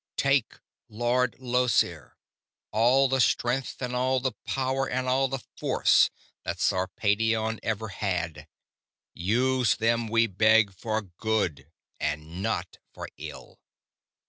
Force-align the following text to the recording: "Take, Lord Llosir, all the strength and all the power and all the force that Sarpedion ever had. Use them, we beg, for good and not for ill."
"Take, 0.17 0.57
Lord 0.89 1.35
Llosir, 1.37 2.13
all 2.71 3.07
the 3.07 3.21
strength 3.21 3.79
and 3.83 3.95
all 3.95 4.19
the 4.19 4.31
power 4.47 4.89
and 4.89 5.07
all 5.07 5.27
the 5.27 5.43
force 5.57 6.09
that 6.43 6.59
Sarpedion 6.59 7.59
ever 7.61 7.89
had. 7.89 8.47
Use 9.13 9.75
them, 9.75 10.07
we 10.07 10.25
beg, 10.25 10.73
for 10.73 11.03
good 11.03 11.69
and 11.99 12.41
not 12.41 12.79
for 12.95 13.09
ill." 13.17 13.59